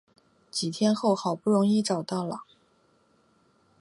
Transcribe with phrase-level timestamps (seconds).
[0.49, 2.41] 几天后好不容易找到了